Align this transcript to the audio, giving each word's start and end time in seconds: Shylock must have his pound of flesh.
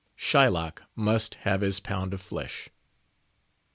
Shylock 0.17 0.87
must 0.95 1.35
have 1.45 1.61
his 1.61 1.79
pound 1.79 2.11
of 2.15 2.21
flesh. 2.21 2.69